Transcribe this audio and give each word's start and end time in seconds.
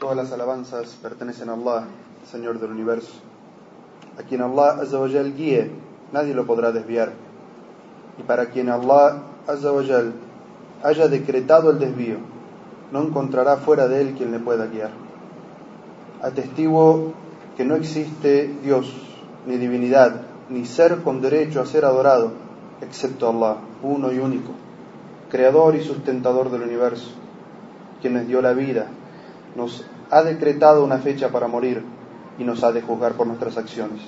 Todas 0.00 0.16
las 0.16 0.32
alabanzas 0.32 0.96
pertenecen 1.02 1.50
a 1.50 1.52
Allah, 1.52 1.84
Señor 2.32 2.58
del 2.58 2.70
universo. 2.70 3.12
A 4.18 4.22
quien 4.22 4.40
Allah 4.40 4.80
Azzawajal 4.80 5.34
guíe, 5.36 5.70
nadie 6.10 6.32
lo 6.32 6.46
podrá 6.46 6.72
desviar. 6.72 7.12
Y 8.18 8.22
para 8.22 8.46
quien 8.46 8.70
Allah 8.70 9.24
Azzawajal 9.46 10.14
haya 10.82 11.06
decretado 11.08 11.70
el 11.70 11.78
desvío, 11.78 12.16
no 12.90 13.02
encontrará 13.02 13.58
fuera 13.58 13.88
de 13.88 14.00
él 14.00 14.14
quien 14.14 14.32
le 14.32 14.38
pueda 14.38 14.68
guiar. 14.68 14.92
Atestiguo 16.22 17.12
que 17.58 17.66
no 17.66 17.74
existe 17.74 18.50
Dios, 18.62 18.90
ni 19.46 19.58
divinidad, 19.58 20.22
ni 20.48 20.64
ser 20.64 21.02
con 21.02 21.20
derecho 21.20 21.60
a 21.60 21.66
ser 21.66 21.84
adorado, 21.84 22.32
excepto 22.80 23.28
Allah, 23.28 23.58
uno 23.82 24.10
y 24.10 24.18
único, 24.18 24.52
creador 25.30 25.76
y 25.76 25.84
sustentador 25.84 26.50
del 26.50 26.62
universo, 26.62 27.10
quien 28.00 28.14
nos 28.14 28.26
dio 28.26 28.40
la 28.40 28.54
vida, 28.54 28.86
nos 29.56 29.84
ha 30.10 30.22
decretado 30.22 30.84
una 30.84 30.98
fecha 30.98 31.28
para 31.28 31.46
morir 31.46 31.82
y 32.38 32.44
nos 32.44 32.64
ha 32.64 32.72
de 32.72 32.82
juzgar 32.82 33.12
por 33.12 33.26
nuestras 33.26 33.56
acciones. 33.56 34.00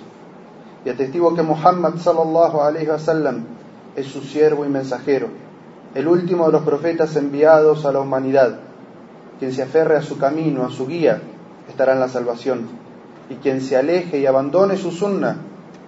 Y 0.84 0.88
atestigo 0.88 1.34
que 1.34 1.42
Muhammad 1.42 1.96
sallallahu 1.96 2.60
alaihi 2.60 2.88
wasallam 2.88 3.44
es 3.94 4.06
su 4.06 4.20
siervo 4.22 4.64
y 4.64 4.68
mensajero, 4.68 5.28
el 5.94 6.08
último 6.08 6.46
de 6.46 6.52
los 6.52 6.62
profetas 6.62 7.14
enviados 7.16 7.84
a 7.84 7.92
la 7.92 8.00
humanidad. 8.00 8.58
Quien 9.38 9.52
se 9.52 9.62
aferre 9.62 9.96
a 9.96 10.02
su 10.02 10.18
camino, 10.18 10.64
a 10.64 10.70
su 10.70 10.86
guía, 10.86 11.20
estará 11.68 11.92
en 11.92 12.00
la 12.00 12.08
salvación. 12.08 12.68
Y 13.28 13.34
quien 13.36 13.60
se 13.60 13.76
aleje 13.76 14.18
y 14.18 14.26
abandone 14.26 14.76
su 14.76 14.90
sunna, 14.90 15.36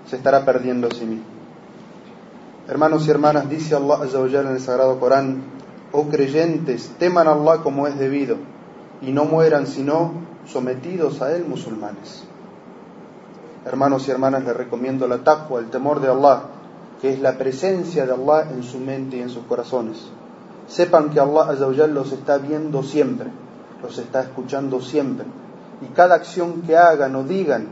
se 0.07 0.17
estará 0.17 0.45
perdiendo 0.45 0.89
a 0.89 0.91
sí 0.91 1.05
mismo. 1.05 1.25
Hermanos 2.69 3.07
y 3.07 3.11
hermanas, 3.11 3.49
dice 3.49 3.75
Allah 3.75 4.01
en 4.41 4.49
el 4.49 4.61
Sagrado 4.61 4.99
Corán, 4.99 5.43
oh 5.93 6.09
creyentes, 6.09 6.91
teman 6.99 7.29
a 7.29 7.33
Allah 7.33 7.59
como 7.63 7.87
es 7.87 7.99
debido 7.99 8.54
y 9.07 9.13
no 9.13 9.25
mueran 9.25 9.67
sino 9.67 10.13
sometidos 10.47 11.23
a 11.23 11.35
él 11.35 11.45
musulmanes. 11.47 12.25
Hermanos 13.65 14.07
y 14.09 14.11
hermanas, 14.11 14.45
les 14.45 14.57
recomiendo 14.57 15.09
la 15.09 15.19
taqwa, 15.19 15.61
el 15.61 15.71
temor 15.71 16.01
de 16.01 16.09
Allah, 16.09 16.43
que 17.01 17.13
es 17.13 17.21
la 17.21 17.39
presencia 17.39 18.07
de 18.07 18.13
Allah 18.13 18.51
en 18.51 18.63
su 18.63 18.79
mente 18.79 19.17
y 19.17 19.21
en 19.21 19.31
sus 19.31 19.45
corazones. 19.45 19.99
Sepan 20.69 21.11
que 21.11 21.21
Allah 21.21 21.87
los 21.87 22.13
está 22.13 22.39
viendo 22.39 22.83
siempre, 22.83 23.29
los 23.83 23.99
está 23.99 24.23
escuchando 24.23 24.81
siempre, 24.81 25.27
y 25.83 25.87
cada 25.95 26.15
acción 26.15 26.63
que 26.63 26.77
hagan 26.77 27.15
o 27.17 27.25
digan, 27.25 27.69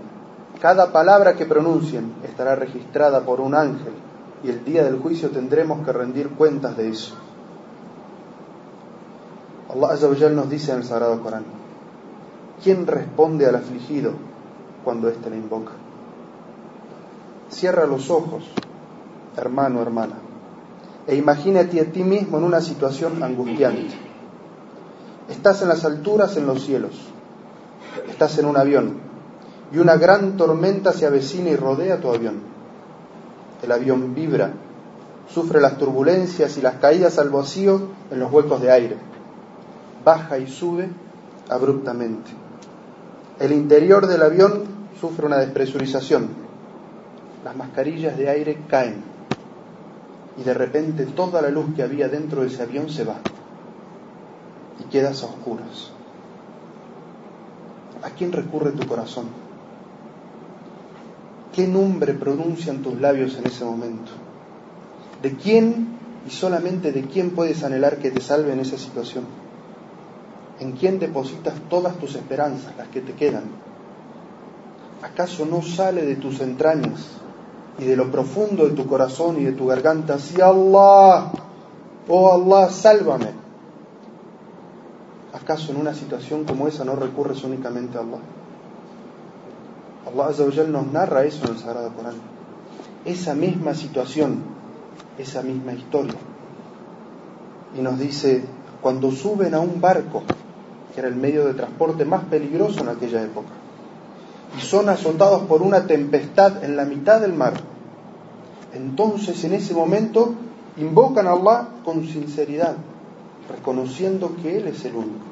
cada 0.61 0.93
palabra 0.93 1.35
que 1.35 1.47
pronuncien 1.47 2.15
estará 2.25 2.55
registrada 2.55 3.21
por 3.21 3.41
un 3.41 3.55
ángel, 3.55 3.93
y 4.45 4.51
el 4.51 4.65
día 4.65 4.85
del 4.85 4.99
juicio 4.99 5.31
tendremos 5.31 5.85
que 5.85 5.93
rendir 5.93 6.31
cuentas 6.31 6.77
de 6.77 6.89
eso. 6.89 7.15
Allah 9.73 9.97
nos 10.31 10.51
dice 10.51 10.73
en 10.73 10.79
el 10.79 10.85
Sagrado 10.85 11.23
Corán, 11.23 11.45
¿quién 12.63 12.87
responde 12.87 13.47
al 13.47 13.55
afligido 13.55 14.13
cuando 14.85 15.09
éste 15.09 15.31
le 15.31 15.37
invoca? 15.37 15.73
Cierra 17.49 17.87
los 17.87 18.11
ojos, 18.11 18.45
hermano, 19.35 19.81
hermana, 19.81 20.17
e 21.07 21.17
imagínate 21.17 21.81
a 21.81 21.87
ti 21.87 22.05
mismo 22.05 22.37
en 22.37 22.45
una 22.45 22.61
situación 22.61 23.23
angustiante. 23.23 23.95
Estás 25.31 25.63
en 25.63 25.69
las 25.69 25.87
alturas, 25.87 26.37
en 26.37 26.47
los 26.47 26.63
cielos, 26.63 26.93
estás 28.11 28.37
en 28.37 28.45
un 28.45 28.59
avión 28.59 28.99
y 29.73 29.79
una 29.79 29.97
gran 29.97 30.37
tormenta 30.37 30.93
se 30.93 31.07
avecina 31.07 31.49
y 31.49 31.57
rodea 31.57 31.99
tu 31.99 32.11
avión. 32.13 32.41
El 33.63 33.73
avión 33.73 34.15
vibra, 34.15 34.53
sufre 35.33 35.63
las 35.63 35.79
turbulencias 35.79 36.59
y 36.59 36.61
las 36.61 36.75
caídas 36.75 37.19
al 37.19 37.31
vacío 37.31 37.81
en 38.11 38.21
los 38.21 38.31
huecos 38.31 38.61
de 38.61 38.71
aire 38.71 39.12
baja 40.05 40.39
y 40.39 40.47
sube 40.47 40.89
abruptamente. 41.49 42.31
El 43.39 43.53
interior 43.53 44.07
del 44.07 44.23
avión 44.23 44.65
sufre 45.01 45.27
una 45.27 45.39
despresurización. 45.39 46.29
Las 47.45 47.57
mascarillas 47.57 48.17
de 48.17 48.29
aire 48.29 48.59
caen 48.69 49.03
y 50.37 50.43
de 50.43 50.55
repente 50.55 51.07
toda 51.07 51.43
la 51.43 51.51
luz 51.51 51.75
que 51.75 51.83
había 51.83 52.09
dentro 52.09 52.43
de 52.43 52.49
ese 52.49 52.63
avión 52.63 52.89
se 52.89 53.05
va 53.05 53.17
y 54.81 54.85
quedas 54.85 55.23
a 55.23 55.27
oscuras. 55.27 55.91
¿A 58.03 58.11
quién 58.11 58.33
recurre 58.33 58.73
tu 58.73 58.87
corazón? 58.87 59.27
¿Qué 61.53 61.69
nombre 61.69 62.15
pronuncian 62.15 62.79
tus 62.79 62.99
labios 63.01 63.37
en 63.37 63.47
ese 63.47 63.65
momento? 63.65 64.13
¿De 65.21 65.37
quién 65.37 65.89
y 66.27 66.31
solamente 66.31 66.93
de 66.93 67.03
quién 67.03 67.31
puedes 67.31 67.63
anhelar 67.63 67.99
que 67.99 68.11
te 68.11 68.21
salve 68.21 68.53
en 68.53 68.61
esa 68.61 68.79
situación? 68.79 69.25
¿En 70.63 70.73
quién 70.73 71.01
depositas 71.01 71.55
todas 71.69 71.97
tus 71.97 72.15
esperanzas, 72.15 72.77
las 72.79 72.87
que 72.87 73.01
te 73.01 73.15
quedan? 73.15 73.43
¿Acaso 75.03 75.45
no 75.45 75.61
sale 75.61 76.07
de 76.07 76.15
tus 76.15 76.41
entrañas 76.41 77.01
y 77.81 77.85
de 77.85 77.97
lo 77.97 78.13
profundo 78.13 78.69
de 78.69 78.71
tu 78.71 78.87
corazón 78.87 79.41
y 79.41 79.45
de 79.45 79.53
tu 79.55 79.67
garganta, 79.67 80.21
si 80.21 80.41
Allah, 80.41 81.33
oh 82.07 82.33
Allah, 82.33 82.71
sálvame? 82.71 83.31
¿Acaso 85.33 85.73
en 85.73 85.79
una 85.79 85.95
situación 85.95 86.45
como 86.45 86.69
esa 86.69 86.85
no 86.85 86.95
recurres 86.95 87.43
únicamente 87.43 87.99
a 87.99 88.03
Allah? 88.03 88.19
Allah 90.07 90.27
Azza 90.29 90.45
nos 90.45 90.87
narra 90.93 91.25
eso 91.25 91.45
en 91.45 91.55
el 91.55 91.59
Sagrado 91.59 91.93
Corán. 91.93 92.15
Esa 93.05 93.35
misma 93.35 93.75
situación, 93.75 94.45
esa 95.19 95.43
misma 95.43 95.73
historia. 95.73 96.21
Y 97.77 97.83
nos 97.83 97.99
dice, 97.99 98.45
cuando 98.81 99.11
suben 99.11 99.55
a 99.55 99.61
un 99.61 99.81
barco, 99.81 100.23
que 100.93 101.01
era 101.01 101.09
el 101.09 101.17
medio 101.17 101.47
de 101.47 101.55
transporte 101.55 102.05
más 102.05 102.25
peligroso 102.25 102.81
en 102.81 102.89
aquella 102.89 103.23
época. 103.23 103.49
Y 104.59 104.61
son 104.61 104.89
azotados 104.89 105.43
por 105.43 105.63
una 105.63 105.87
tempestad 105.87 106.63
en 106.65 106.77
la 106.77 106.85
mitad 106.85 107.21
del 107.21 107.33
mar. 107.33 107.55
Entonces, 108.75 109.43
en 109.45 109.55
ese 109.55 109.75
momento, 109.75 110.35
invocan 110.77 111.27
a 111.27 111.33
Allah 111.33 111.69
con 111.85 112.07
sinceridad, 112.07 112.77
reconociendo 113.49 114.37
que 114.43 114.59
Él 114.59 114.69
es 114.69 114.85
el 114.85 114.97
único. 114.97 115.25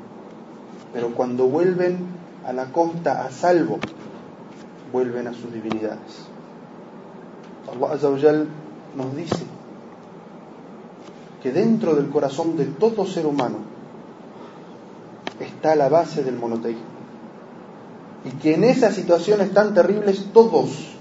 Pero 0.93 1.15
cuando 1.15 1.47
vuelven 1.47 1.98
a 2.47 2.53
la 2.53 2.66
costa 2.66 3.25
a 3.25 3.31
salvo, 3.31 3.78
vuelven 4.92 5.27
a 5.27 5.34
sus 5.34 5.53
divinidades. 5.53 6.27
Allah 7.71 8.47
nos 8.97 9.16
dice 9.16 9.44
que 11.42 11.53
dentro 11.53 11.94
del 11.94 12.09
corazón 12.10 12.56
de 12.56 12.65
todo 12.65 13.06
ser 13.06 13.27
humano 13.27 13.59
está 15.60 15.76
la 15.76 15.91
base 15.91 16.25
del 16.25 16.38
monoteísmo. 16.38 16.87
Y 18.25 18.31
que 18.38 18.54
en 18.54 18.65
esas 18.65 18.94
situaciones 18.94 19.53
tan 19.53 19.75
terribles 19.75 20.25
todos 20.32 20.97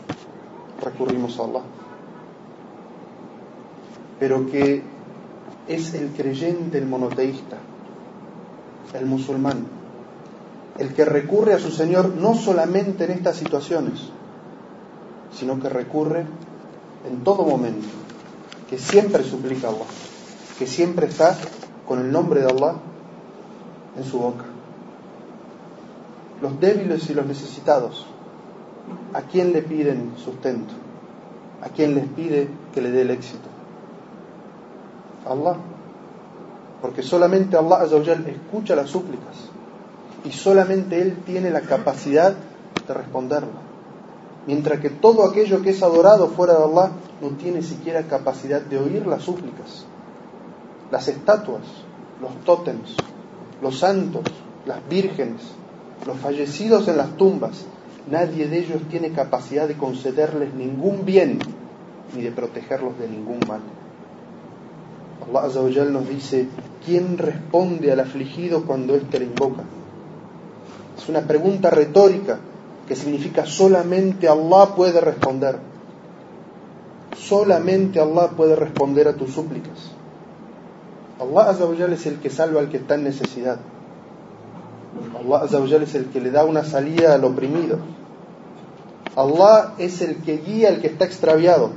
recurrimos 0.84 1.40
a 1.40 1.44
Allah. 1.44 1.62
Pero 4.20 4.52
que 4.52 4.84
es 5.66 5.94
el 5.94 6.10
creyente, 6.10 6.78
el 6.78 6.88
monoteísta, 6.88 7.56
el 8.94 9.06
musulmán, 9.06 9.66
el 10.78 10.94
que 10.94 11.06
recurre 11.06 11.54
a 11.54 11.60
su 11.60 11.72
Señor 11.72 12.16
no 12.16 12.34
solamente 12.34 13.06
en 13.06 13.12
estas 13.12 13.38
situaciones, 13.38 14.10
sino 15.34 15.58
que 15.62 15.70
recurre 15.70 16.26
en 17.10 17.24
todo 17.24 17.46
momento, 17.46 17.88
que 18.70 18.78
siempre 18.78 19.24
suplica 19.24 19.68
a 19.68 19.70
Allah, 19.70 19.86
que 20.58 20.68
siempre 20.68 21.08
está 21.08 21.38
con 21.88 22.00
el 22.02 22.12
nombre 22.12 22.42
de 22.42 22.48
Allah 22.48 22.76
en 23.98 24.04
su 24.04 24.20
boca. 24.20 24.49
Los 26.42 26.60
débiles 26.60 27.10
y 27.10 27.14
los 27.14 27.26
necesitados, 27.26 28.06
¿a 29.14 29.22
quién 29.22 29.52
le 29.52 29.62
piden 29.62 30.14
sustento? 30.18 30.74
¿A 31.62 31.70
quién 31.70 31.96
les 31.96 32.08
pide 32.08 32.48
que 32.74 32.82
le 32.82 32.92
dé 32.92 33.02
el 33.02 33.12
éxito? 33.12 33.50
Allah. 35.28 35.58
Porque 36.82 37.04
solamente 37.04 37.58
Allah 37.58 37.84
escucha 37.84 38.76
las 38.76 38.90
súplicas 38.90 39.36
y 40.24 40.32
solamente 40.32 41.02
Él 41.02 41.18
tiene 41.26 41.50
la 41.50 41.62
capacidad 41.62 42.34
de 42.88 42.94
responderlo. 42.94 43.70
Mientras 44.48 44.80
que 44.80 44.90
todo 44.90 45.26
aquello 45.26 45.62
que 45.62 45.72
es 45.72 45.84
adorado 45.84 46.30
fuera 46.30 46.58
de 46.58 46.64
Allah 46.64 46.92
no 47.22 47.30
tiene 47.32 47.62
siquiera 47.62 48.04
capacidad 48.04 48.62
de 48.62 48.78
oír 48.78 49.06
las 49.06 49.24
súplicas. 49.24 49.86
Las 50.90 51.08
estatuas, 51.08 51.62
los 52.22 52.34
tótems, 52.46 52.96
los 53.62 53.78
santos, 53.78 54.24
las 54.66 54.88
vírgenes, 54.90 55.42
los 56.06 56.18
fallecidos 56.18 56.88
en 56.88 56.98
las 56.98 57.18
tumbas, 57.18 57.66
nadie 58.10 58.48
de 58.48 58.60
ellos 58.60 58.82
tiene 58.90 59.12
capacidad 59.12 59.68
de 59.68 59.78
concederles 59.78 60.54
ningún 60.54 61.06
bien 61.06 61.40
ni 62.16 62.22
de 62.22 62.32
protegerlos 62.32 62.98
de 63.00 63.08
ningún 63.08 63.40
mal. 63.48 63.62
Allah 65.28 65.48
Azawajal 65.48 65.94
nos 65.94 66.08
dice, 66.08 66.48
¿quién 66.86 67.18
responde 67.18 67.92
al 67.92 68.00
afligido 68.00 68.64
cuando 68.66 68.96
éste 68.96 69.20
le 69.20 69.26
invoca? 69.26 69.64
Es 70.98 71.08
una 71.08 71.22
pregunta 71.22 71.70
retórica 71.70 72.40
que 72.88 72.96
significa 72.96 73.46
solamente 73.46 74.28
Allah 74.28 74.74
puede 74.76 75.00
responder. 75.02 75.60
Solamente 77.16 78.00
Allah 78.00 78.30
puede 78.36 78.56
responder 78.56 79.08
a 79.08 79.14
tus 79.14 79.32
súplicas. 79.32 79.92
Allah 81.20 81.50
Azawajal 81.52 81.94
es 81.94 82.06
el 82.06 82.20
que 82.20 82.30
salva 82.30 82.62
al 82.62 82.70
que 82.70 82.78
está 82.78 82.96
en 82.96 83.04
necesidad. 83.04 83.60
Allah 85.20 85.44
Azzawajal 85.44 85.84
es 85.84 85.96
el 85.96 86.06
que 86.08 86.22
le 86.22 86.32
da 86.32 86.46
una 86.46 86.64
salida 86.64 87.14
al 87.16 87.24
oprimido. 87.24 87.78
Allah 89.16 89.74
es 89.78 90.02
el 90.02 90.18
que 90.18 90.38
guía 90.38 90.70
al 90.70 90.82
que 90.82 90.88
está 90.88 91.06
extraviado. 91.06 91.72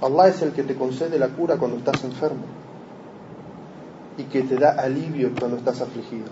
Allah 0.00 0.28
es 0.28 0.42
el 0.42 0.52
que 0.52 0.62
te 0.62 0.76
concede 0.76 1.18
la 1.18 1.28
cura 1.28 1.56
cuando 1.56 1.78
estás 1.78 2.04
enfermo 2.04 2.44
y 4.16 4.24
que 4.24 4.42
te 4.42 4.56
da 4.56 4.70
alivio 4.70 5.30
cuando 5.38 5.56
estás 5.56 5.80
afligido. 5.80 6.26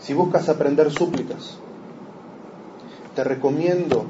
Si 0.00 0.14
buscas 0.14 0.48
aprender 0.48 0.90
súplicas, 0.90 1.58
te 3.14 3.24
recomiendo 3.24 4.06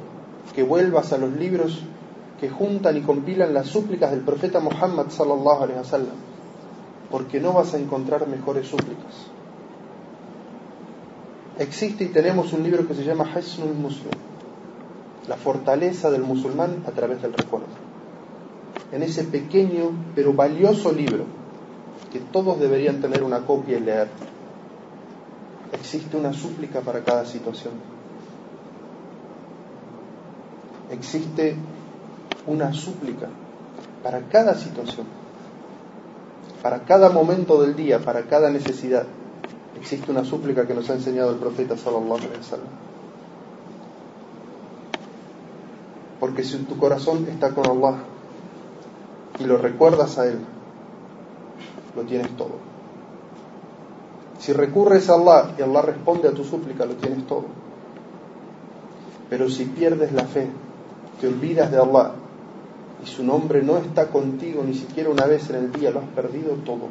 que 0.55 0.63
vuelvas 0.63 1.13
a 1.13 1.19
los 1.19 1.33
libros 1.33 1.83
que 2.41 2.49
juntan 2.49 2.97
y 2.97 3.03
compilan 3.03 3.55
las 3.55 3.69
súplicas 3.69 4.11
del 4.11 4.21
profeta 4.21 4.61
Muhammad 4.61 5.11
sallallahu 5.11 5.63
alaihi 5.63 5.79
wasallam, 5.79 6.17
porque 7.13 7.41
no 7.41 7.53
vas 7.53 7.75
a 7.75 7.79
encontrar 7.79 8.27
mejores 8.27 8.67
súplicas. 8.67 9.27
Existe 11.59 12.05
y 12.05 12.09
tenemos 12.09 12.55
un 12.55 12.63
libro 12.63 12.89
que 12.89 12.95
se 12.95 13.05
llama 13.05 13.31
Hasnul 13.33 13.75
Muslim, 13.75 14.15
la 15.29 15.37
fortaleza 15.37 16.11
del 16.11 16.23
musulmán 16.23 16.83
a 16.87 16.91
través 16.93 17.21
del 17.21 17.35
recuerdo. 17.35 17.67
En 18.93 19.03
ese 19.03 19.25
pequeño 19.25 19.91
pero 20.15 20.33
valioso 20.33 20.91
libro, 20.91 21.27
que 22.11 22.19
todos 22.19 22.59
deberían 22.59 23.03
tener 23.03 23.23
una 23.23 23.41
copia 23.41 23.77
y 23.77 23.81
leer, 23.81 24.09
existe 25.73 26.17
una 26.17 26.33
súplica 26.33 26.81
para 26.81 27.05
cada 27.05 27.27
situación. 27.27 27.75
Existe 30.91 31.57
una 32.47 32.73
súplica 32.73 33.29
para 34.03 34.21
cada 34.23 34.55
situación, 34.55 35.07
para 36.63 36.85
cada 36.85 37.11
momento 37.11 37.61
del 37.61 37.75
día, 37.75 37.99
para 37.99 38.23
cada 38.23 38.49
necesidad. 38.49 39.05
Existe 39.77 40.11
una 40.13 40.25
súplica 40.25 40.67
que 40.67 40.75
nos 40.75 40.89
ha 40.91 40.95
enseñado 40.95 41.33
el 41.33 41.39
profeta 41.39 41.77
sallallahu 41.77 42.15
alaihi 42.15 42.37
wasallam. 42.39 42.69
Porque 46.21 46.45
si 46.45 46.57
tu 46.59 46.79
corazón 46.79 47.27
está 47.29 47.51
con 47.51 47.67
Allah 47.67 47.99
y 49.41 49.45
lo 49.45 49.57
recuerdas 49.57 50.19
a 50.19 50.27
Él, 50.27 50.39
lo 51.97 52.03
tienes 52.03 52.37
todo. 52.37 52.73
Si 54.39 54.53
recurres 54.53 55.11
a 55.11 55.15
Allah 55.15 55.55
y 55.59 55.63
Allah 55.63 55.83
responde 55.83 56.29
a 56.29 56.33
tu 56.33 56.45
súplica, 56.45 56.85
lo 56.85 56.95
tienes 56.95 57.27
todo. 57.27 57.47
Pero 59.29 59.49
si 59.51 59.65
pierdes 59.65 60.13
la 60.13 60.25
fe, 60.25 60.49
te 61.21 61.27
olvidas 61.27 61.73
de 61.73 61.79
Allah 61.79 62.13
y 63.03 63.07
su 63.07 63.25
nombre 63.25 63.63
no 63.63 63.79
está 63.79 64.09
contigo 64.09 64.63
ni 64.65 64.75
siquiera 64.75 65.11
una 65.11 65.27
vez 65.27 65.51
en 65.51 65.57
el 65.57 65.73
día, 65.73 65.91
lo 65.91 66.01
has 66.01 66.09
perdido 66.09 66.55
todo. 66.65 66.89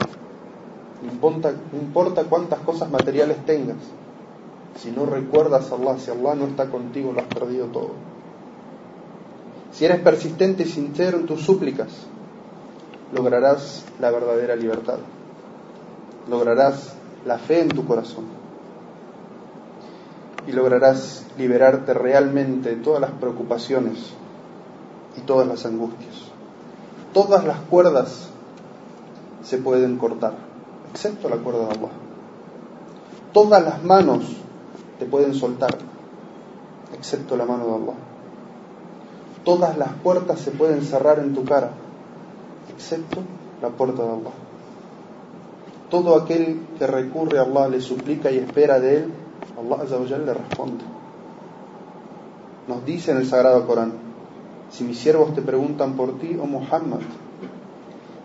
No 1.04 1.12
importa, 1.12 1.54
importa 1.74 2.26
cuántas 2.26 2.60
cosas 2.60 2.92
materiales 2.92 3.38
tengas, 3.46 3.78
si 4.78 4.92
no 4.92 5.06
recuerdas 5.06 5.72
a 5.72 5.76
Allah, 5.76 5.98
si 5.98 6.12
Allah 6.12 6.36
no 6.36 6.46
está 6.46 6.70
contigo, 6.70 7.14
lo 7.14 7.22
has 7.22 7.28
perdido 7.28 7.68
todo. 7.68 7.92
Si 9.72 9.86
eres 9.86 10.00
persistente 10.02 10.64
y 10.64 10.66
sincero 10.66 11.18
en 11.18 11.26
tus 11.26 11.42
súplicas, 11.42 11.90
lograrás 13.14 13.86
la 14.00 14.12
verdadera 14.12 14.56
libertad. 14.56 15.00
Lograrás 16.30 16.94
la 17.26 17.38
fe 17.38 17.62
en 17.62 17.74
tu 17.74 17.86
corazón. 17.86 18.26
Y 20.48 20.52
lograrás 20.52 21.26
liberarte 21.38 21.94
realmente 21.94 22.76
de 22.76 22.76
todas 22.78 23.00
las 23.00 23.12
preocupaciones 23.12 24.14
y 25.18 25.22
todas 25.22 25.48
las 25.48 25.66
angustias. 25.66 26.32
Todas 27.14 27.44
las 27.46 27.60
cuerdas 27.62 28.30
se 29.44 29.58
pueden 29.58 29.98
cortar, 29.98 30.34
excepto 30.92 31.30
la 31.30 31.38
cuerda 31.38 31.66
de 31.68 31.72
Allah. 31.72 31.90
Todas 33.34 33.64
las 33.64 33.84
manos 33.84 34.24
te 35.00 35.06
pueden 35.06 35.34
soltar, 35.34 35.78
excepto 36.94 37.36
la 37.36 37.46
mano 37.46 37.66
de 37.66 37.74
Allah. 37.74 37.94
Todas 39.44 39.78
las 39.78 39.90
puertas 39.94 40.40
se 40.40 40.52
pueden 40.52 40.84
cerrar 40.84 41.20
en 41.20 41.34
tu 41.34 41.44
cara, 41.44 41.72
excepto 42.74 43.22
la 43.62 43.70
puerta 43.70 44.04
de 44.04 44.10
Allah. 44.10 44.32
Todo 45.90 46.16
aquel 46.16 46.62
que 46.78 46.88
recurre 46.88 47.40
a 47.40 47.42
Allah, 47.42 47.68
le 47.68 47.82
suplica 47.82 48.32
y 48.32 48.38
espera 48.38 48.80
de 48.80 48.98
Él, 48.98 49.14
Allah 49.58 50.18
le 50.18 50.34
responde. 50.34 50.86
Nos 52.68 52.86
dice 52.86 53.12
en 53.12 53.18
el 53.18 53.28
Sagrado 53.28 53.68
Corán, 53.68 54.11
si 54.72 54.86
mis 54.86 54.98
siervos 54.98 55.34
te 55.36 55.42
preguntan 55.42 55.96
por 55.96 56.18
ti, 56.18 56.38
oh 56.42 56.46
Muhammad, 56.46 57.02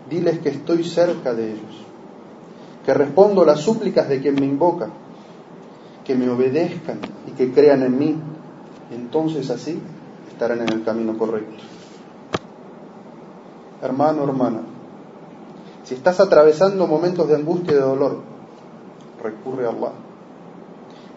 diles 0.09 0.39
que 0.39 0.49
estoy 0.49 0.83
cerca 0.83 1.33
de 1.33 1.51
ellos, 1.51 1.85
que 2.85 2.93
respondo 2.93 3.43
las 3.43 3.59
súplicas 3.59 4.07
de 4.07 4.21
quien 4.21 4.35
me 4.35 4.45
invoca, 4.45 4.87
que 6.05 6.15
me 6.15 6.29
obedezcan 6.29 6.99
y 7.27 7.31
que 7.31 7.51
crean 7.51 7.83
en 7.83 7.99
mí. 7.99 8.15
Entonces 8.91 9.49
así 9.49 9.77
estarán 10.31 10.61
en 10.61 10.69
el 10.69 10.83
camino 10.85 11.17
correcto. 11.17 11.63
Hermano, 13.81 14.23
hermana, 14.23 14.61
si 15.83 15.95
estás 15.95 16.21
atravesando 16.21 16.87
momentos 16.87 17.27
de 17.27 17.35
angustia 17.35 17.73
y 17.73 17.75
de 17.75 17.81
dolor, 17.81 18.19
recurre 19.21 19.65
a 19.65 19.69
Allah. 19.69 19.91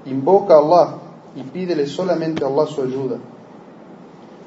Invoca 0.07 0.55
a 0.55 0.59
Allah 0.59 0.95
y 1.37 1.43
pídele 1.45 1.87
solamente 1.87 2.45
a 2.45 2.49
Allah 2.49 2.67
su 2.67 2.83
ayuda 2.83 3.19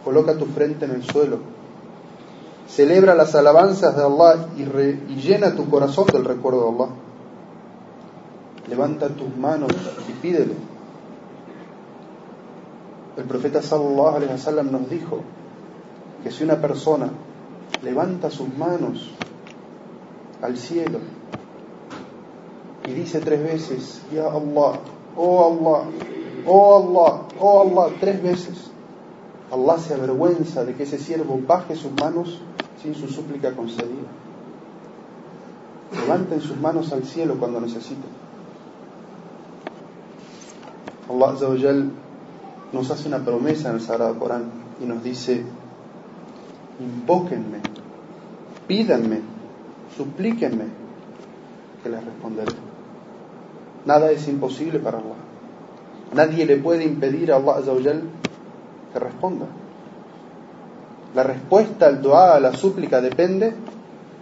coloca 0.04 0.36
tu 0.38 0.46
frente 0.46 0.86
en 0.86 0.92
el 0.92 1.04
suelo, 1.04 1.40
celebra 2.68 3.16
las 3.16 3.36
alabanzas 3.36 3.96
de 3.96 4.04
Allah 4.04 4.48
y, 4.58 5.16
llena 5.16 5.56
tu 5.56 5.70
corazón 5.70 6.08
del 6.08 6.26
recuerdo 6.26 6.64
de 6.64 6.70
Allah. 6.70 6.92
Levanta 8.70 9.10
tus 9.10 9.36
manos 9.36 9.72
y 10.10 10.12
pídele. 10.14 10.56
El 13.18 13.26
profeta 13.26 13.62
sallallahu 13.62 14.16
alaihi 14.16 14.32
wasallam 14.32 14.72
nos 14.72 14.90
dijo 14.90 15.20
que 16.24 16.32
si 16.32 16.44
una 16.44 16.56
persona 16.56 17.12
levanta 17.84 18.32
sus 18.32 18.48
manos 18.58 19.12
al 20.42 20.58
cielo 20.58 21.00
y 22.88 22.94
dice 22.94 23.20
tres 23.20 23.44
veces, 23.44 24.02
Ya 24.12 24.26
Allah, 24.28 24.80
oh 25.16 25.46
Allah, 25.46 25.84
oh 26.48 26.78
Allah, 26.78 27.22
oh 27.40 27.62
Allah, 27.62 27.94
tres 28.00 28.22
veces, 28.24 28.73
Allah 29.54 29.78
se 29.78 29.94
avergüenza 29.94 30.66
de 30.66 30.74
que 30.74 30.82
ese 30.82 30.98
siervo 30.98 31.40
baje 31.48 31.76
sus 31.76 31.92
manos 32.02 32.40
sin 32.82 32.96
su 32.96 33.08
súplica 33.08 33.52
concedida. 33.52 34.10
Levanten 35.92 36.42
sus 36.42 36.58
manos 36.58 36.92
al 36.92 37.04
cielo 37.04 37.36
cuando 37.38 37.62
necesiten. 37.62 38.10
Allah 41.08 41.86
nos 42.72 42.90
hace 42.90 43.08
una 43.08 43.20
promesa 43.20 43.70
en 43.70 43.76
el 43.76 43.82
Sagrado 43.82 44.18
Corán 44.18 44.46
y 44.82 44.86
nos 44.86 45.04
dice, 45.04 45.44
invóquenme, 46.80 47.60
pídanme, 48.66 49.22
suplíquenme, 49.96 50.66
que 51.84 51.90
les 51.90 52.04
responderé. 52.04 52.54
Nada 53.86 54.10
es 54.10 54.28
imposible 54.28 54.80
para 54.80 54.98
Allah. 54.98 55.14
Nadie 56.16 56.48
le 56.48 56.58
puede 56.58 56.86
impedir 56.86 57.32
a 57.32 57.36
Allah 57.36 57.62
que 58.94 59.00
responda. 59.00 59.48
La 61.16 61.24
respuesta 61.24 61.88
al 61.88 62.02
dua, 62.02 62.36
a 62.36 62.40
la 62.40 62.54
súplica, 62.54 63.02
depende 63.02 63.54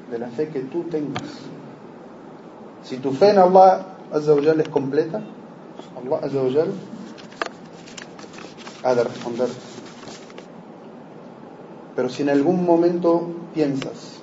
de 0.10 0.20
la 0.20 0.28
fe 0.28 0.48
que 0.50 0.62
tú 0.62 0.84
tengas. 0.84 1.24
Si 2.84 2.98
tu 2.98 3.12
fe 3.12 3.32
en 3.32 3.40
Allah 3.40 3.86
es 4.12 4.70
completa, 4.70 5.22
Allah 5.96 6.66
ha 8.84 8.96
de 8.96 9.04
responder. 9.04 9.48
Pero 11.96 12.10
si 12.10 12.24
en 12.24 12.30
algún 12.30 12.66
momento 12.66 13.28
piensas 13.54 14.20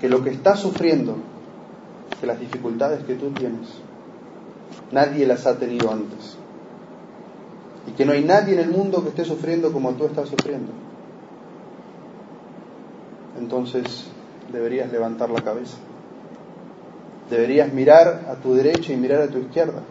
que 0.00 0.08
lo 0.08 0.22
que 0.22 0.30
estás 0.30 0.60
sufriendo, 0.60 1.16
que 2.20 2.26
las 2.26 2.38
dificultades 2.38 3.04
que 3.04 3.14
tú 3.14 3.30
tienes, 3.30 3.68
nadie 4.92 5.26
las 5.26 5.46
ha 5.46 5.58
tenido 5.58 5.90
antes, 5.90 6.36
y 7.90 7.92
que 7.92 8.04
no 8.04 8.12
hay 8.12 8.22
nadie 8.22 8.54
en 8.54 8.60
el 8.60 8.70
mundo 8.70 9.02
que 9.02 9.08
esté 9.08 9.24
sufriendo 9.24 9.72
como 9.72 9.92
tú 9.92 10.06
estás 10.06 10.28
sufriendo, 10.28 10.70
entonces 13.38 14.06
deberías 14.52 14.92
levantar 14.92 15.30
la 15.30 15.42
cabeza. 15.42 15.76
Deberías 17.28 17.72
mirar 17.72 18.26
a 18.28 18.34
tu 18.36 18.54
derecha 18.54 18.92
y 18.92 18.96
mirar 18.96 19.22
a 19.22 19.28
tu 19.28 19.38
izquierda 19.38 19.82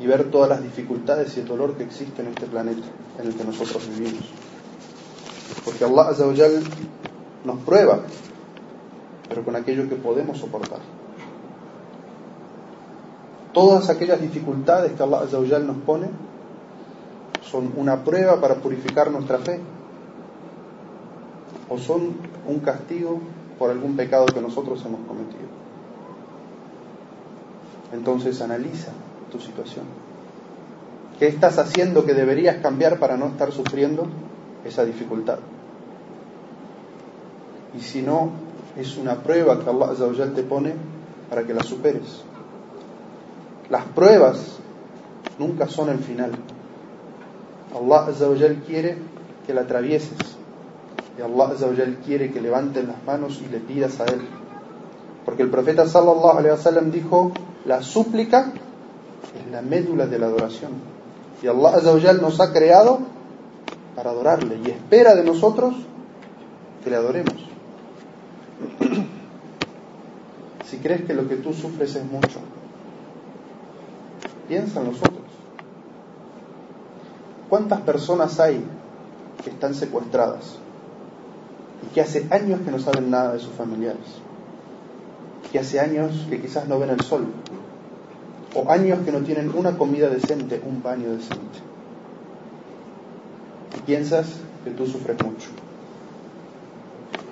y 0.00 0.06
ver 0.06 0.30
todas 0.30 0.48
las 0.48 0.62
dificultades 0.62 1.36
y 1.36 1.40
el 1.40 1.46
dolor 1.46 1.76
que 1.76 1.84
existe 1.84 2.22
en 2.22 2.28
este 2.28 2.46
planeta 2.46 2.86
en 3.18 3.26
el 3.26 3.34
que 3.34 3.44
nosotros 3.44 3.88
vivimos. 3.88 4.24
Porque 5.64 5.84
Allah 5.84 6.08
Azzawajal 6.10 6.62
nos 7.44 7.58
prueba, 7.60 8.00
pero 9.28 9.44
con 9.44 9.56
aquello 9.56 9.88
que 9.88 9.96
podemos 9.96 10.38
soportar. 10.38 10.80
Todas 13.52 13.88
aquellas 13.88 14.20
dificultades 14.20 14.92
que 14.92 15.02
Allah 15.02 15.20
Azzawajal 15.20 15.66
nos 15.66 15.78
pone 15.78 16.08
son 17.50 17.72
una 17.76 18.04
prueba 18.04 18.40
para 18.40 18.56
purificar 18.56 19.10
nuestra 19.10 19.38
fe 19.38 19.60
o 21.68 21.78
son 21.78 22.16
un 22.46 22.60
castigo 22.60 23.20
por 23.58 23.70
algún 23.70 23.96
pecado 23.96 24.26
que 24.26 24.40
nosotros 24.40 24.84
hemos 24.84 25.00
cometido. 25.06 25.46
Entonces 27.92 28.40
analiza 28.40 28.92
tu 29.30 29.40
situación. 29.40 29.84
¿Qué 31.18 31.28
estás 31.28 31.58
haciendo 31.58 32.04
que 32.04 32.14
deberías 32.14 32.56
cambiar 32.56 32.98
para 32.98 33.16
no 33.16 33.28
estar 33.28 33.52
sufriendo 33.52 34.06
esa 34.64 34.84
dificultad? 34.84 35.38
Y 37.76 37.80
si 37.80 38.02
no, 38.02 38.30
es 38.76 38.96
una 38.96 39.22
prueba 39.22 39.58
que 39.58 39.70
Allah 39.70 40.34
te 40.34 40.42
pone 40.42 40.74
para 41.30 41.44
que 41.44 41.54
la 41.54 41.62
superes. 41.62 42.22
Las 43.70 43.84
pruebas 43.86 44.58
nunca 45.38 45.66
son 45.68 45.88
el 45.88 45.98
final. 45.98 46.32
Allah 47.76 48.06
quiere 48.66 48.98
que 49.46 49.54
la 49.54 49.62
atravieses. 49.62 50.18
Y 51.18 51.22
Allah 51.22 51.54
quiere 52.04 52.30
que 52.30 52.40
levanten 52.40 52.88
las 52.88 53.02
manos 53.04 53.40
y 53.44 53.48
le 53.48 53.58
pidas 53.58 54.00
a 54.00 54.04
Él. 54.04 54.20
Porque 55.24 55.42
el 55.42 55.50
profeta 55.50 55.86
sallallahu 55.86 56.38
alaihi 56.38 56.52
wasallam 56.52 56.90
dijo, 56.90 57.32
la 57.64 57.82
súplica 57.82 58.52
es 59.38 59.50
la 59.50 59.62
médula 59.62 60.06
de 60.06 60.18
la 60.18 60.26
adoración. 60.26 60.72
Y 61.42 61.48
Allah 61.48 62.12
nos 62.20 62.40
ha 62.40 62.52
creado 62.52 63.00
para 63.94 64.10
adorarle 64.10 64.58
y 64.64 64.70
espera 64.70 65.14
de 65.14 65.24
nosotros 65.24 65.74
que 66.84 66.90
le 66.90 66.96
adoremos. 66.96 67.34
si 70.64 70.78
crees 70.78 71.02
que 71.04 71.14
lo 71.14 71.28
que 71.28 71.36
tú 71.36 71.52
sufres 71.52 71.94
es 71.96 72.04
mucho, 72.04 72.40
piensa 74.48 74.80
en 74.80 74.86
nosotros. 74.86 75.25
¿Cuántas 77.48 77.80
personas 77.82 78.40
hay 78.40 78.64
que 79.44 79.50
están 79.50 79.74
secuestradas 79.74 80.58
y 81.84 81.94
que 81.94 82.00
hace 82.00 82.26
años 82.30 82.60
que 82.64 82.72
no 82.72 82.78
saben 82.78 83.10
nada 83.10 83.34
de 83.34 83.38
sus 83.38 83.52
familiares? 83.52 84.06
Que 85.52 85.60
hace 85.60 85.78
años 85.78 86.26
que 86.28 86.40
quizás 86.40 86.66
no 86.66 86.78
ven 86.78 86.90
el 86.90 87.00
sol, 87.02 87.26
o 88.54 88.68
años 88.70 88.98
que 89.04 89.12
no 89.12 89.20
tienen 89.20 89.52
una 89.54 89.78
comida 89.78 90.08
decente, 90.08 90.60
un 90.66 90.82
baño 90.82 91.10
decente. 91.10 91.60
Y 93.76 93.80
piensas 93.82 94.26
que 94.64 94.70
tú 94.70 94.86
sufres 94.86 95.22
mucho. 95.22 95.50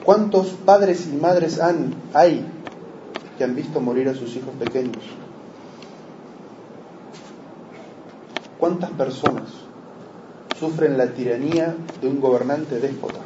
¿Cuántos 0.04 0.50
padres 0.50 1.08
y 1.12 1.16
madres 1.16 1.60
han, 1.60 1.94
hay 2.12 2.46
que 3.36 3.42
han 3.42 3.56
visto 3.56 3.80
morir 3.80 4.08
a 4.08 4.14
sus 4.14 4.36
hijos 4.36 4.54
pequeños? 4.60 5.02
¿Cuántas 8.58 8.90
personas 8.90 9.64
sufren 10.64 10.96
la 10.96 11.08
tiranía 11.08 11.74
de 12.00 12.08
un 12.08 12.20
gobernante 12.20 12.80
déspota? 12.80 13.20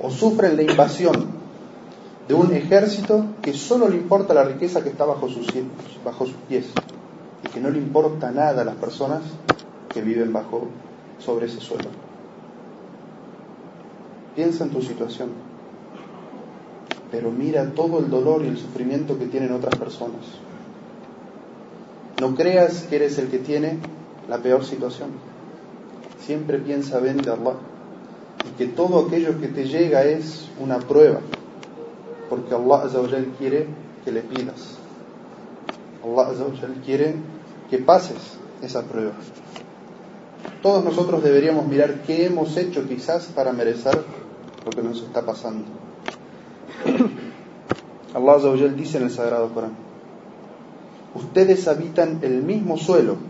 ¿O 0.00 0.10
sufren 0.10 0.56
la 0.56 0.62
invasión 0.62 1.28
de 2.28 2.34
un 2.34 2.52
ejército 2.52 3.24
que 3.42 3.54
solo 3.54 3.88
le 3.88 3.96
importa 3.96 4.34
la 4.34 4.44
riqueza 4.44 4.82
que 4.82 4.90
está 4.90 5.04
bajo 5.04 5.28
sus, 5.28 5.46
pies 6.48 6.66
y 7.44 7.48
que 7.48 7.60
no 7.60 7.70
le 7.70 7.78
importa 7.78 8.30
nada 8.30 8.62
a 8.62 8.64
las 8.64 8.76
personas 8.76 9.22
que 9.88 10.02
viven 10.02 10.32
bajo 10.32 10.68
sobre 11.18 11.46
ese 11.46 11.60
suelo? 11.60 11.88
Piensa 14.36 14.64
en 14.64 14.70
tu 14.70 14.82
situación 14.82 15.30
pero 17.10 17.32
mira 17.32 17.72
todo 17.74 17.98
el 17.98 18.08
dolor 18.08 18.44
y 18.44 18.46
el 18.46 18.56
sufrimiento 18.56 19.18
que 19.18 19.26
tienen 19.26 19.50
otras 19.50 19.74
personas. 19.74 20.20
No 22.20 22.36
creas 22.36 22.82
que 22.82 22.94
eres 22.94 23.18
el 23.18 23.26
que 23.26 23.38
tiene 23.38 23.78
la 24.28 24.38
peor 24.38 24.64
situación. 24.64 25.08
Siempre 26.26 26.58
piensa 26.58 27.00
de 27.00 27.10
Allah 27.10 27.54
y 28.46 28.56
que 28.56 28.66
todo 28.66 29.06
aquello 29.06 29.40
que 29.40 29.48
te 29.48 29.64
llega 29.64 30.04
es 30.04 30.48
una 30.58 30.78
prueba, 30.78 31.20
porque 32.28 32.54
Allah 32.54 32.88
quiere 33.38 33.66
que 34.04 34.12
le 34.12 34.20
pidas. 34.22 34.78
Allah 36.04 36.26
quiere 36.84 37.16
que 37.68 37.78
pases 37.78 38.38
esa 38.62 38.82
prueba. 38.82 39.12
Todos 40.62 40.84
nosotros 40.84 41.22
deberíamos 41.22 41.66
mirar 41.66 42.02
qué 42.02 42.26
hemos 42.26 42.56
hecho 42.56 42.86
quizás 42.86 43.26
para 43.26 43.52
merecer 43.52 44.02
lo 44.64 44.70
que 44.70 44.82
nos 44.82 45.02
está 45.02 45.24
pasando. 45.24 45.64
Allah 48.14 48.34
Azawajal 48.34 48.76
dice 48.76 48.98
en 48.98 49.04
el 49.04 49.10
Sagrado 49.10 49.52
Corán, 49.54 49.72
ustedes 51.14 51.66
habitan 51.68 52.18
el 52.22 52.42
mismo 52.42 52.76
suelo 52.76 53.29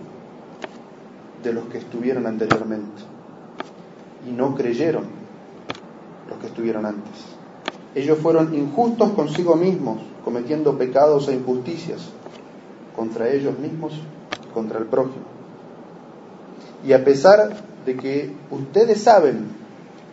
de 1.42 1.52
los 1.52 1.64
que 1.66 1.78
estuvieron 1.78 2.26
anteriormente 2.26 3.02
y 4.28 4.32
no 4.32 4.54
creyeron 4.54 5.04
los 6.28 6.38
que 6.38 6.47
estuvieron 6.47 6.87
antes. 6.87 7.12
Ellos 7.94 8.18
fueron 8.18 8.54
injustos 8.54 9.11
consigo 9.11 9.56
mismos, 9.56 9.99
cometiendo 10.25 10.78
pecados 10.78 11.28
e 11.28 11.35
injusticias 11.35 12.09
contra 12.94 13.28
ellos 13.30 13.59
mismos 13.59 13.92
y 14.44 14.52
contra 14.52 14.78
el 14.78 14.87
prójimo. 14.87 15.25
Y 16.87 16.92
a 16.92 17.04
pesar 17.04 17.56
de 17.85 17.97
que 17.97 18.32
ustedes 18.50 19.02
saben 19.02 19.49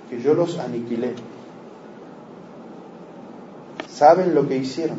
que 0.10 0.22
yo 0.22 0.34
los 0.34 0.58
aniquilé, 0.58 1.14
saben 3.90 4.34
lo 4.34 4.48
que 4.48 4.58
hicieron 4.58 4.98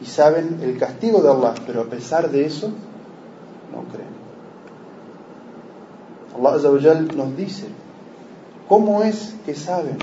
y 0.00 0.06
saben 0.06 0.60
el 0.62 0.78
castigo 0.78 1.22
de 1.22 1.30
Allah, 1.30 1.54
pero 1.66 1.82
a 1.82 1.84
pesar 1.84 2.30
de 2.30 2.46
eso 2.46 2.68
no 3.72 3.82
creen. 3.92 4.17
Allah 6.46 7.00
nos 7.16 7.36
dice, 7.36 7.66
¿cómo 8.68 9.02
es 9.02 9.34
que 9.44 9.54
saben 9.54 9.98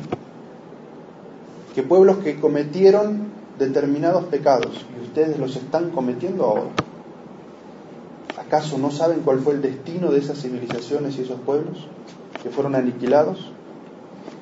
que 1.74 1.84
pueblos 1.84 2.18
que 2.18 2.40
cometieron 2.40 3.28
determinados 3.58 4.26
pecados 4.26 4.86
y 4.98 5.04
ustedes 5.04 5.38
los 5.40 5.56
están 5.56 5.92
cometiendo 5.92 6.46
ahora? 6.46 6.70
¿Acaso 8.38 8.78
no 8.78 8.92
saben 8.92 9.22
cuál 9.22 9.40
fue 9.40 9.54
el 9.54 9.62
destino 9.62 10.12
de 10.12 10.20
esas 10.20 10.42
civilizaciones 10.42 11.18
y 11.18 11.22
esos 11.22 11.40
pueblos 11.40 11.88
que 12.44 12.50
fueron 12.50 12.76
aniquilados? 12.76 13.52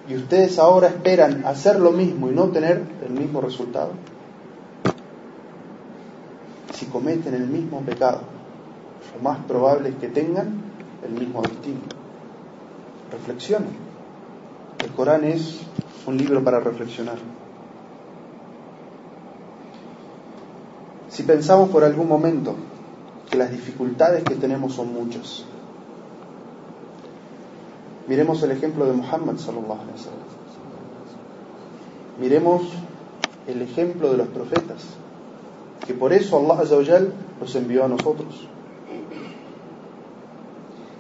y 0.08 0.16
ustedes 0.16 0.60
ahora 0.60 0.88
esperan 0.88 1.46
hacer 1.46 1.80
lo 1.80 1.92
mismo 1.92 2.30
y 2.30 2.32
no 2.34 2.50
tener 2.50 2.84
el 3.06 3.14
mismo 3.14 3.42
resultado, 3.42 3.92
si 6.74 6.86
cometen 6.88 7.34
el 7.34 7.48
mismo 7.48 7.82
pecado, 7.82 8.22
lo 9.16 9.22
más 9.22 9.40
probable 9.46 9.90
es 9.90 9.96
que 9.96 10.10
tengan 10.10 10.73
el 11.06 11.14
mismo 11.14 11.42
destino. 11.42 11.80
Reflexionen. 13.12 13.94
El 14.84 14.90
Corán 14.92 15.24
es 15.24 15.62
un 16.06 16.18
libro 16.18 16.44
para 16.44 16.60
reflexionar. 16.60 17.18
Si 21.10 21.24
pensamos 21.24 21.70
por 21.70 21.84
algún 21.84 22.08
momento 22.08 22.56
que 23.30 23.38
las 23.38 23.52
dificultades 23.52 24.24
que 24.24 24.36
tenemos 24.36 24.74
son 24.74 24.94
muchas, 24.94 25.46
Miremos 28.08 28.44
el 28.44 28.52
ejemplo 28.52 28.86
de 28.86 28.94
Muhammad 28.94 29.38
sallallahu 29.38 29.80
alaihi 29.80 29.92
wasallam. 29.94 30.24
Miremos 32.20 32.62
el 33.48 33.62
ejemplo 33.62 34.12
de 34.12 34.18
los 34.18 34.28
profetas, 34.28 34.84
que 35.88 35.94
por 35.94 36.12
eso 36.12 36.38
Allah 36.38 36.62
azawajal 36.62 37.14
los 37.40 37.56
envió 37.56 37.86
a 37.86 37.88
nosotros. 37.88 38.23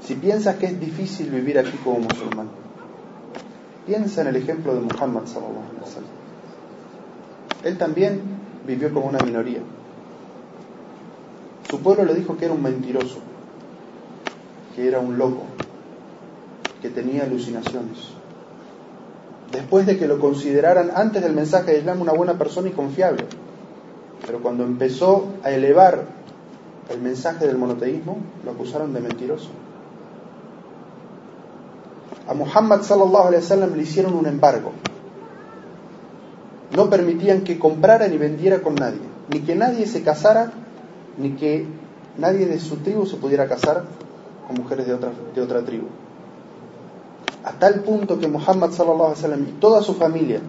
Si 0.05 0.15
piensas 0.15 0.57
que 0.57 0.65
es 0.65 0.79
difícil 0.79 1.29
vivir 1.29 1.57
aquí 1.57 1.77
como 1.83 1.99
musulmán, 1.99 2.49
piensa 3.85 4.21
en 4.21 4.27
el 4.27 4.35
ejemplo 4.35 4.73
de 4.75 4.81
Muhammad. 4.81 5.23
Él 7.63 7.77
también 7.77 8.21
vivió 8.67 8.93
como 8.93 9.07
una 9.07 9.19
minoría. 9.19 9.59
Su 11.69 11.79
pueblo 11.79 12.03
le 12.03 12.13
dijo 12.13 12.35
que 12.35 12.45
era 12.45 12.53
un 12.53 12.61
mentiroso, 12.61 13.19
que 14.75 14.87
era 14.87 14.99
un 14.99 15.17
loco, 15.17 15.43
que 16.81 16.89
tenía 16.89 17.23
alucinaciones. 17.23 18.09
Después 19.53 19.85
de 19.85 19.97
que 19.97 20.07
lo 20.07 20.19
consideraran 20.19 20.91
antes 20.93 21.21
del 21.21 21.33
mensaje 21.33 21.71
de 21.71 21.79
Islam 21.79 22.01
una 22.01 22.11
buena 22.11 22.37
persona 22.37 22.67
y 22.67 22.71
confiable. 22.71 23.25
Pero 24.25 24.41
cuando 24.41 24.63
empezó 24.65 25.27
a 25.43 25.51
elevar 25.51 26.05
el 26.89 27.01
mensaje 27.01 27.47
del 27.47 27.57
monoteísmo, 27.57 28.17
lo 28.43 28.51
acusaron 28.51 28.93
de 28.93 28.99
mentiroso. 28.99 29.49
A 32.27 32.33
Muhammad 32.33 32.81
sallallahu 32.81 33.27
alaihi 33.27 33.43
wasallam 33.43 33.75
le 33.75 33.83
hicieron 33.83 34.13
un 34.13 34.25
embargo. 34.27 34.71
No 36.75 36.89
permitían 36.89 37.43
que 37.43 37.59
comprara 37.59 38.07
ni 38.07 38.17
vendiera 38.17 38.61
con 38.61 38.75
nadie, 38.75 39.01
ni 39.29 39.41
que 39.41 39.55
nadie 39.55 39.85
se 39.85 40.01
casara, 40.03 40.51
ni 41.17 41.35
que 41.35 41.65
nadie 42.17 42.45
de 42.45 42.59
su 42.59 42.77
tribu 42.77 43.05
se 43.05 43.17
pudiera 43.17 43.47
casar 43.47 43.83
con 44.47 44.55
mujeres 44.55 44.87
de 44.87 44.93
otra, 44.93 45.61
tribu 45.61 45.87
a 47.43 47.51
tal 47.51 47.81
punto 47.81 48.19
que 48.19 48.27
Muhammad 48.27 48.71
sallallahu 48.71 49.11
alaihi 49.11 49.21
wasallam 49.21 49.43
y 49.43 49.51
toda 49.59 49.81
su 49.81 49.93
familia 49.95 50.39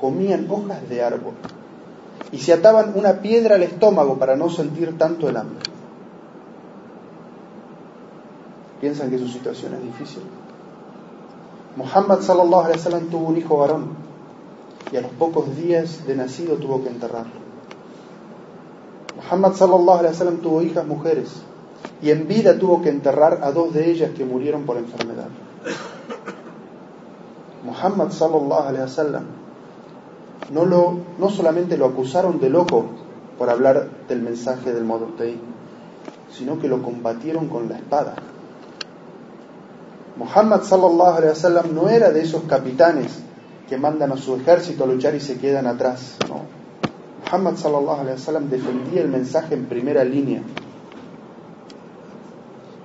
comían 0.00 0.48
hojas 0.48 0.88
de 0.88 1.02
árbol 1.02 1.34
y 2.30 2.38
se 2.38 2.52
ataban 2.52 2.92
una 2.94 3.20
piedra 3.20 3.56
al 3.56 3.62
estómago 3.62 4.18
para 4.18 4.36
no 4.36 4.48
sentir 4.48 4.96
tanto 4.96 5.28
el 5.28 5.36
hambre. 5.36 5.64
Piensan 8.80 9.10
que 9.10 9.18
su 9.18 9.28
situación 9.28 9.74
es 9.74 9.82
difícil. 9.82 10.22
Muhammad 11.76 12.20
sallallahu 12.20 12.64
alaihi 12.64 12.78
wasallam 12.78 13.06
tuvo 13.08 13.28
un 13.28 13.36
hijo 13.36 13.56
varón 13.56 13.88
y 14.92 14.96
a 14.96 15.00
los 15.00 15.10
pocos 15.12 15.56
días 15.56 16.06
de 16.06 16.16
nacido 16.16 16.56
tuvo 16.56 16.82
que 16.82 16.90
enterrarlo. 16.90 17.40
Muhammad 19.16 19.54
sallallahu 19.54 19.98
alaihi 19.98 20.14
wasallam 20.14 20.38
tuvo 20.38 20.62
hijas 20.62 20.86
mujeres 20.86 21.32
y 22.02 22.10
en 22.10 22.28
vida 22.28 22.58
tuvo 22.58 22.82
que 22.82 22.90
enterrar 22.90 23.40
a 23.42 23.52
dos 23.52 23.72
de 23.72 23.90
ellas 23.90 24.10
que 24.10 24.24
murieron 24.24 24.64
por 24.64 24.76
enfermedad. 24.76 25.28
Muhammad 27.64 28.10
sallallahu 28.10 28.68
alaihi 28.68 28.82
wasallam 28.82 29.24
no, 30.50 30.66
lo, 30.66 30.98
no 31.18 31.30
solamente 31.30 31.78
lo 31.78 31.86
acusaron 31.86 32.38
de 32.40 32.50
loco 32.50 32.84
por 33.38 33.48
hablar 33.48 33.88
del 34.08 34.20
mensaje 34.20 34.72
del 34.72 34.84
monoteísmo, 34.84 35.52
sino 36.30 36.58
que 36.58 36.68
lo 36.68 36.82
combatieron 36.82 37.48
con 37.48 37.68
la 37.68 37.76
espada. 37.76 38.14
Muhammad 40.16 40.62
sallallahu 40.62 41.16
alaihi 41.16 41.30
wasallam 41.30 41.74
no 41.74 41.88
era 41.88 42.10
de 42.10 42.20
esos 42.20 42.42
capitanes 42.44 43.18
que 43.68 43.78
mandan 43.78 44.12
a 44.12 44.16
su 44.16 44.36
ejército 44.36 44.84
a 44.84 44.86
luchar 44.86 45.14
y 45.14 45.20
se 45.20 45.38
quedan 45.38 45.66
atrás. 45.66 46.16
Muhammad 47.24 47.56
sallallahu 47.56 48.00
alaihi 48.00 48.18
wasallam 48.18 48.50
defendía 48.50 49.02
el 49.02 49.08
mensaje 49.08 49.54
en 49.54 49.66
primera 49.66 50.04
línea. 50.04 50.42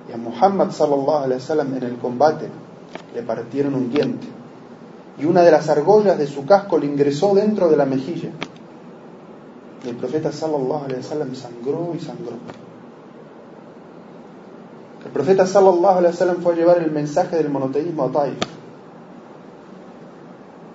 Y 0.08 0.12
a 0.12 0.16
Muhammad 0.16 0.70
sallallahu 0.70 1.24
alaihi 1.24 1.40
wasallam 1.40 1.74
en 1.74 1.82
el 1.82 1.96
combate 1.98 2.48
le 3.14 3.22
partieron 3.22 3.74
un 3.74 3.90
diente 3.90 4.26
y 5.18 5.24
una 5.26 5.42
de 5.42 5.50
las 5.50 5.68
argollas 5.68 6.16
de 6.16 6.26
su 6.26 6.46
casco 6.46 6.78
le 6.78 6.86
ingresó 6.86 7.34
dentro 7.34 7.68
de 7.68 7.76
la 7.76 7.84
mejilla. 7.84 8.30
Y 9.84 9.88
el 9.88 9.96
profeta 9.96 10.32
sallallahu 10.32 10.84
alaihi 10.84 11.00
wasallam 11.00 11.34
sangró 11.34 11.92
y 11.94 12.00
sangró. 12.00 12.36
El 15.08 15.14
profeta 15.14 15.46
sallallahu 15.46 15.98
alaihi 15.98 16.12
wasallam 16.12 16.42
fue 16.42 16.52
a 16.52 16.56
llevar 16.56 16.78
el 16.82 16.90
mensaje 16.90 17.36
del 17.36 17.48
monoteísmo 17.48 18.04
a 18.04 18.12
Taif. 18.12 18.36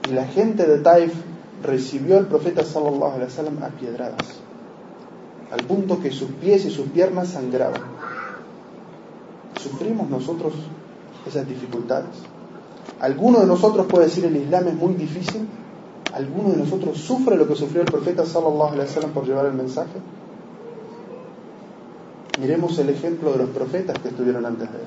Y 0.09 0.13
la 0.13 0.25
gente 0.25 0.65
de 0.65 0.79
Taif 0.79 1.13
recibió 1.61 2.17
al 2.17 2.25
profeta 2.25 2.63
sallallahu 2.63 3.13
alaihi 3.13 3.25
wasallam 3.25 3.61
a 3.61 3.67
piedradas, 3.67 4.41
al 5.51 5.63
punto 5.65 5.99
que 6.01 6.09
sus 6.09 6.31
pies 6.31 6.65
y 6.65 6.71
sus 6.71 6.87
piernas 6.87 7.27
sangraban. 7.27 7.83
¿Sufrimos 9.61 10.09
nosotros 10.09 10.53
esas 11.27 11.47
dificultades? 11.47 12.15
¿Alguno 13.01 13.39
de 13.39 13.45
nosotros 13.45 13.85
puede 13.85 14.05
decir 14.05 14.25
el 14.25 14.35
Islam 14.35 14.67
es 14.67 14.73
muy 14.73 14.95
difícil? 14.95 15.47
¿Alguno 16.11 16.49
de 16.49 16.57
nosotros 16.57 16.97
sufre 16.97 17.37
lo 17.37 17.47
que 17.47 17.55
sufrió 17.55 17.81
el 17.81 17.91
profeta 17.91 18.25
sallallahu 18.25 18.73
alaihi 18.73 18.87
wasallam 18.87 19.11
por 19.11 19.27
llevar 19.27 19.45
el 19.45 19.53
mensaje? 19.53 19.99
Miremos 22.39 22.77
el 22.79 22.89
ejemplo 22.89 23.31
de 23.31 23.37
los 23.39 23.49
profetas 23.49 23.97
que 23.99 24.09
estuvieron 24.09 24.45
antes 24.45 24.71
de 24.71 24.77
él. 24.77 24.85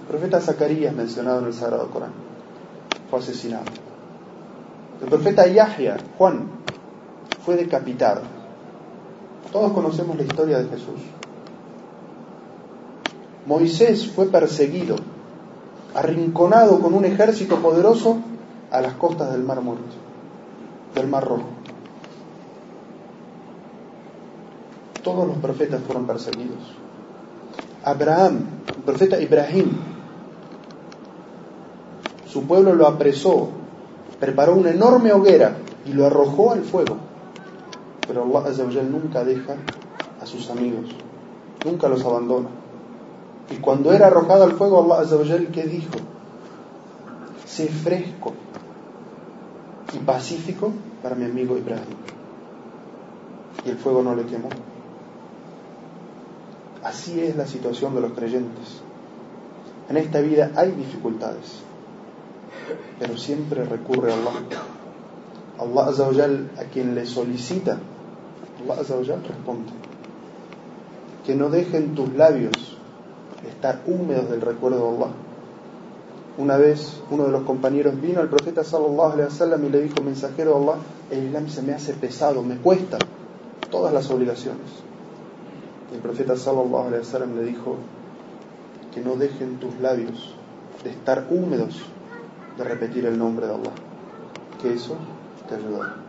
El 0.00 0.06
profeta 0.08 0.40
Zacarías, 0.40 0.94
mencionado 0.94 1.40
en 1.40 1.46
el 1.46 1.54
Sagrado 1.54 1.90
Corán, 1.90 2.12
fue 3.10 3.18
asesinado. 3.18 3.64
El 5.02 5.08
profeta 5.08 5.46
Yahya, 5.46 5.96
Juan, 6.16 6.48
fue 7.44 7.56
decapitado. 7.56 8.22
Todos 9.52 9.72
conocemos 9.72 10.16
la 10.16 10.22
historia 10.22 10.58
de 10.58 10.68
Jesús. 10.68 11.00
Moisés 13.46 14.10
fue 14.10 14.26
perseguido, 14.26 14.96
arrinconado 15.94 16.80
con 16.80 16.94
un 16.94 17.04
ejército 17.04 17.58
poderoso 17.60 18.18
a 18.70 18.80
las 18.80 18.94
costas 18.94 19.32
del 19.32 19.42
Mar 19.42 19.60
Muerto, 19.60 19.94
del 20.94 21.06
Mar 21.06 21.24
Rojo. 21.24 21.63
Todos 25.04 25.28
los 25.28 25.36
profetas 25.36 25.82
fueron 25.82 26.06
perseguidos. 26.06 26.58
Abraham, 27.84 28.46
el 28.74 28.82
profeta 28.82 29.20
Ibrahim, 29.20 29.70
su 32.26 32.44
pueblo 32.44 32.74
lo 32.74 32.86
apresó, 32.86 33.50
preparó 34.18 34.54
una 34.54 34.70
enorme 34.70 35.12
hoguera 35.12 35.56
y 35.84 35.92
lo 35.92 36.06
arrojó 36.06 36.52
al 36.52 36.64
fuego. 36.64 36.96
Pero 38.08 38.24
Allah 38.38 38.82
nunca 38.82 39.24
deja 39.24 39.56
a 40.22 40.26
sus 40.26 40.48
amigos, 40.48 40.86
nunca 41.64 41.88
los 41.88 42.02
abandona. 42.04 42.48
Y 43.50 43.56
cuando 43.56 43.92
era 43.92 44.06
arrojado 44.06 44.44
al 44.44 44.52
fuego, 44.52 44.94
Allah 44.94 45.38
¿qué 45.52 45.64
dijo? 45.64 45.92
Sé 47.44 47.68
fresco 47.68 48.32
y 49.92 49.98
pacífico 49.98 50.72
para 51.02 51.14
mi 51.14 51.26
amigo 51.26 51.58
Ibrahim. 51.58 51.98
Y 53.66 53.68
el 53.68 53.76
fuego 53.76 54.02
no 54.02 54.14
le 54.16 54.24
quemó. 54.24 54.48
Así 56.84 57.18
es 57.18 57.34
la 57.34 57.46
situación 57.46 57.94
de 57.94 58.02
los 58.02 58.12
creyentes. 58.12 58.82
En 59.88 59.96
esta 59.96 60.20
vida 60.20 60.52
hay 60.54 60.70
dificultades, 60.72 61.60
pero 62.98 63.16
siempre 63.16 63.64
recurre 63.64 64.12
a 64.12 64.16
Allah. 64.16 64.32
Allah 65.58 65.86
Azawajal, 65.86 66.50
a 66.58 66.64
quien 66.64 66.94
le 66.94 67.06
solicita, 67.06 67.78
Allah 68.62 68.82
Azawajal 68.82 69.22
responde. 69.24 69.72
Que 71.24 71.34
no 71.34 71.48
dejen 71.48 71.94
tus 71.94 72.12
labios 72.12 72.52
estar 73.48 73.80
húmedos 73.86 74.28
del 74.28 74.42
recuerdo 74.42 74.78
de 74.78 74.96
Allah. 74.96 75.12
Una 76.36 76.58
vez 76.58 77.00
uno 77.10 77.24
de 77.24 77.30
los 77.30 77.44
compañeros 77.44 77.98
vino 77.98 78.20
al 78.20 78.28
profeta 78.28 78.62
sallallahu 78.62 79.66
y 79.66 79.70
le 79.70 79.82
dijo, 79.82 80.02
mensajero 80.02 80.56
Allah, 80.56 80.82
el 81.10 81.24
Islam 81.26 81.48
se 81.48 81.62
me 81.62 81.72
hace 81.72 81.94
pesado, 81.94 82.42
me 82.42 82.56
cuesta 82.56 82.98
todas 83.70 83.94
las 83.94 84.10
obligaciones. 84.10 84.93
El 85.92 86.00
profeta 86.00 86.36
sallallahu 86.36 86.90
le 87.36 87.44
dijo 87.44 87.76
que 88.94 89.00
no 89.00 89.16
dejen 89.16 89.58
tus 89.58 89.78
labios 89.80 90.34
de 90.82 90.90
estar 90.90 91.26
húmedos 91.30 91.82
de 92.56 92.64
repetir 92.64 93.06
el 93.06 93.18
nombre 93.18 93.46
de 93.46 93.54
Allah, 93.54 93.72
que 94.62 94.72
eso 94.72 94.96
te 95.48 95.56
ayudará. 95.56 96.03